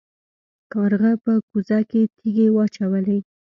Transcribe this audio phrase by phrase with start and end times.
[0.73, 3.17] کارغه په کوزه کې تیږې واچولې.